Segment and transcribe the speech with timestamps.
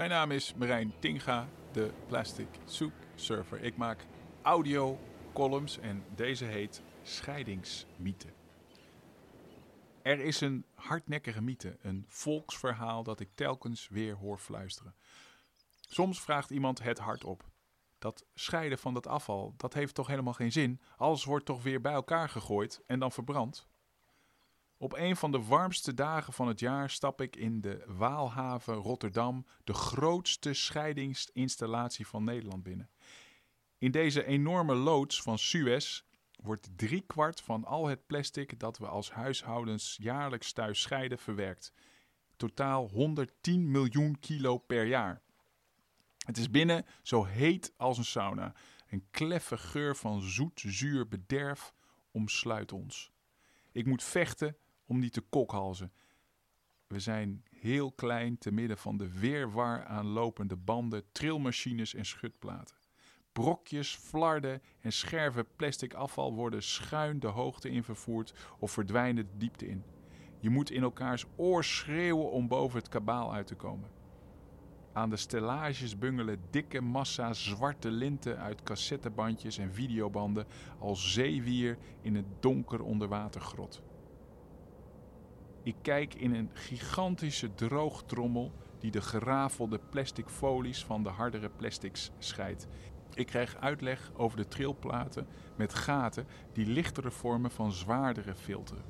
[0.00, 3.62] Mijn naam is Marijn Tinga, de Plastic Soup Surfer.
[3.62, 4.06] Ik maak
[4.42, 4.98] audio
[5.32, 8.28] columns en deze heet Scheidingsmythe.
[10.02, 14.94] Er is een hardnekkige mythe, een volksverhaal dat ik telkens weer hoor fluisteren.
[15.80, 17.44] Soms vraagt iemand het hardop.
[17.98, 20.80] Dat scheiden van dat afval, dat heeft toch helemaal geen zin?
[20.96, 23.68] Alles wordt toch weer bij elkaar gegooid en dan verbrand?
[24.82, 29.46] Op een van de warmste dagen van het jaar stap ik in de Waalhaven Rotterdam,
[29.64, 32.90] de grootste scheidingsinstallatie van Nederland binnen.
[33.78, 36.02] In deze enorme loods van Suez
[36.42, 41.72] wordt driekwart van al het plastic dat we als huishoudens jaarlijks thuis scheiden verwerkt.
[42.36, 45.22] Totaal 110 miljoen kilo per jaar.
[46.18, 48.54] Het is binnen zo heet als een sauna.
[48.88, 51.74] Een kleffe geur van zoet, zuur bederf
[52.10, 53.12] omsluit ons.
[53.72, 54.56] Ik moet vechten
[54.90, 55.92] om niet te kokhalzen.
[56.86, 62.76] We zijn heel klein te midden van de weerwar aan lopende banden, trilmachines en schutplaten.
[63.32, 69.36] Brokjes, flarden en scherven plastic afval worden schuin de hoogte in vervoerd of verdwijnen de
[69.36, 69.84] diepte in.
[70.38, 73.88] Je moet in elkaars oor schreeuwen om boven het kabaal uit te komen.
[74.92, 80.46] Aan de stellages bungelen dikke massa's zwarte linten uit cassettebandjes en videobanden
[80.78, 83.82] als zeewier in een donker onderwatergrot.
[85.70, 92.10] Ik kijk in een gigantische droogtrommel die de gerafelde plastic folies van de hardere plastics
[92.18, 92.68] scheidt.
[93.14, 95.26] Ik krijg uitleg over de trilplaten
[95.56, 98.84] met gaten die lichtere vormen van zwaardere filteren.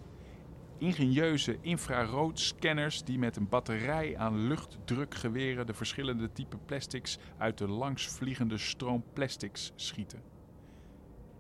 [0.79, 8.59] Ingenieuze infraroodscanners die met een batterij aan luchtdrukgeweren de verschillende typen plastics uit de langsvliegende
[8.59, 10.23] stroom plastics schieten.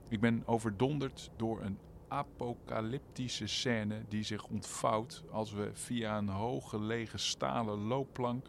[0.08, 1.78] Ik ben overdonderd door een
[2.10, 8.46] apocalyptische scène die zich ontvouwt als we via een hooggelegen stalen loopplank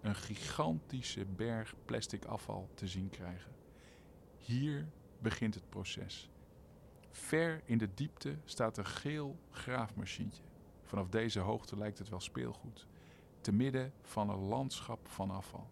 [0.00, 3.52] een gigantische berg plastic afval te zien krijgen.
[4.36, 6.30] Hier begint het proces.
[7.10, 10.42] Ver in de diepte staat een geel graafmachientje.
[10.82, 12.86] Vanaf deze hoogte lijkt het wel speelgoed.
[13.40, 15.68] Te midden van een landschap van afval.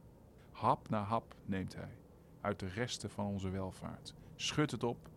[0.52, 1.98] Hap na hap neemt hij
[2.40, 4.14] uit de resten van onze welvaart.
[4.36, 5.08] Schudt het op,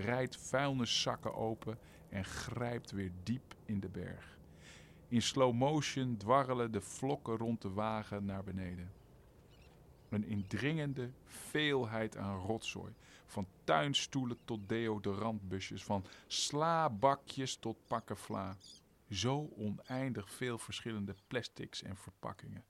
[0.00, 4.38] rijdt vuilniszakken open en grijpt weer diep in de berg.
[5.08, 8.92] In slow motion dwarrelen de vlokken rond de wagen naar beneden.
[10.08, 12.94] Een indringende veelheid aan rotzooi.
[13.26, 15.84] Van tuinstoelen tot deodorantbusjes.
[15.84, 18.56] Van slaabakjes tot pakken vla.
[19.10, 22.64] Zo oneindig veel verschillende plastics en verpakkingen.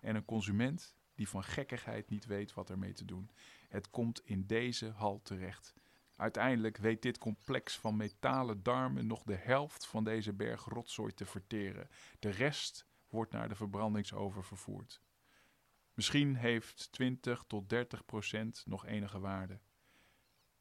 [0.00, 3.30] En een consument die van gekkigheid niet weet wat ermee te doen.
[3.68, 5.74] Het komt in deze hal terecht.
[6.22, 11.26] Uiteindelijk weet dit complex van metalen darmen nog de helft van deze berg rotzooi te
[11.26, 11.88] verteren.
[12.18, 15.00] De rest wordt naar de verbrandingsover vervoerd.
[15.94, 19.60] Misschien heeft 20 tot 30 procent nog enige waarde.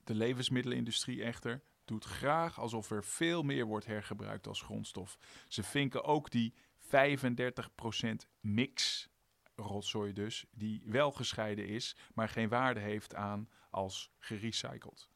[0.03, 5.17] De levensmiddelenindustrie echter doet graag alsof er veel meer wordt hergebruikt als grondstof.
[5.47, 9.09] Ze vinken ook die 35 procent mix,
[9.55, 15.10] rotzooi dus, die wel gescheiden is, maar geen waarde heeft aan als gerecycled.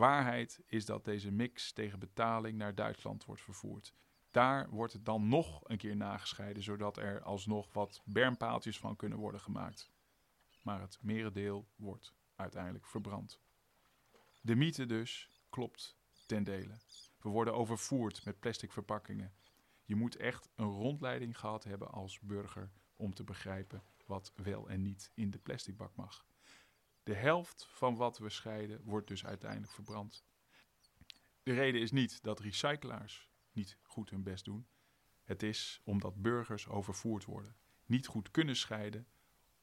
[0.00, 3.94] Waarheid is dat deze mix tegen betaling naar Duitsland wordt vervoerd.
[4.30, 9.18] Daar wordt het dan nog een keer nagescheiden, zodat er alsnog wat bermpaaltjes van kunnen
[9.18, 9.90] worden gemaakt.
[10.62, 13.40] Maar het merendeel wordt uiteindelijk verbrand.
[14.40, 15.96] De mythe dus klopt
[16.26, 16.76] ten dele.
[17.18, 19.32] We worden overvoerd met plastic verpakkingen.
[19.84, 24.82] Je moet echt een rondleiding gehad hebben als burger om te begrijpen wat wel en
[24.82, 26.26] niet in de plasticbak mag.
[27.02, 30.24] De helft van wat we scheiden wordt dus uiteindelijk verbrand.
[31.42, 34.66] De reden is niet dat recyclaars niet goed hun best doen.
[35.24, 37.56] Het is omdat burgers overvoerd worden,
[37.86, 39.06] niet goed kunnen scheiden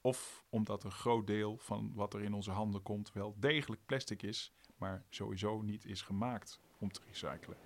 [0.00, 4.22] of omdat een groot deel van wat er in onze handen komt wel degelijk plastic
[4.22, 7.56] is, maar sowieso niet is gemaakt om te recyclen.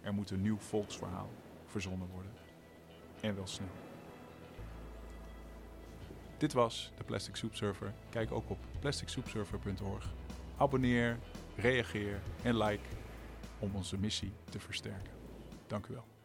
[0.00, 1.30] Er moet een nieuw volksverhaal
[1.64, 2.32] verzonnen worden.
[3.20, 3.85] En wel snel.
[6.38, 7.92] Dit was de Plastic Soup Surfer.
[8.10, 10.12] Kijk ook op plasticsoupsurfer.org.
[10.56, 11.18] Abonneer,
[11.56, 12.84] reageer en like
[13.58, 15.12] om onze missie te versterken.
[15.66, 16.15] Dank u wel.